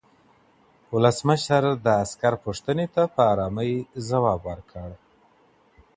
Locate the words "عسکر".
2.03-2.33